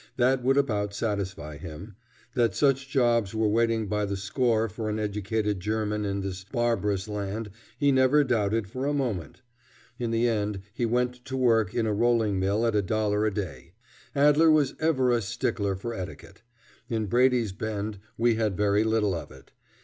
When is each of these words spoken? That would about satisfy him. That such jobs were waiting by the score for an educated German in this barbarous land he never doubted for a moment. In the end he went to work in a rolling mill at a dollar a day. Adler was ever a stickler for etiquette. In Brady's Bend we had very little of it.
That 0.17 0.43
would 0.43 0.57
about 0.57 0.95
satisfy 0.95 1.57
him. 1.57 1.95
That 2.33 2.55
such 2.55 2.89
jobs 2.89 3.35
were 3.35 3.47
waiting 3.47 3.85
by 3.87 4.05
the 4.05 4.17
score 4.17 4.67
for 4.67 4.89
an 4.89 4.97
educated 4.97 5.59
German 5.59 6.05
in 6.05 6.21
this 6.21 6.43
barbarous 6.43 7.07
land 7.07 7.51
he 7.77 7.91
never 7.91 8.23
doubted 8.23 8.67
for 8.67 8.87
a 8.87 8.95
moment. 8.95 9.43
In 9.99 10.09
the 10.09 10.27
end 10.27 10.61
he 10.73 10.87
went 10.87 11.23
to 11.25 11.37
work 11.37 11.75
in 11.75 11.85
a 11.85 11.93
rolling 11.93 12.39
mill 12.39 12.65
at 12.65 12.73
a 12.73 12.81
dollar 12.81 13.27
a 13.27 13.31
day. 13.31 13.73
Adler 14.15 14.49
was 14.49 14.73
ever 14.79 15.11
a 15.11 15.21
stickler 15.21 15.75
for 15.75 15.93
etiquette. 15.93 16.41
In 16.89 17.05
Brady's 17.05 17.51
Bend 17.51 17.99
we 18.17 18.33
had 18.33 18.57
very 18.57 18.83
little 18.83 19.13
of 19.13 19.29
it. 19.29 19.51